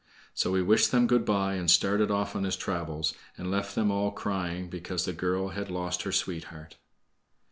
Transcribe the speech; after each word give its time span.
So 0.33 0.55
he 0.55 0.63
wished 0.63 0.89
them 0.91 1.05
good 1.05 1.25
by 1.25 1.53
and 1.53 1.69
started 1.69 2.09
off 2.09 2.35
on 2.35 2.43
his 2.43 2.55
travels, 2.55 3.13
and 3.37 3.51
left 3.51 3.75
them 3.75 3.91
all 3.91 4.09
crying 4.09 4.67
because 4.67 5.05
the 5.05 5.13
girl 5.13 5.49
had 5.49 5.69
lost 5.69 6.01
her 6.01 6.11
sweetheart. 6.11 6.77